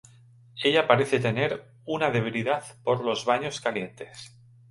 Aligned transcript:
Ella 0.63 0.87
parece 0.87 1.19
tener 1.19 1.63
una 1.85 2.09
debilidad 2.09 2.63
por 2.83 3.05
los 3.05 3.23
baños 3.25 3.61
calientes. 3.61 4.35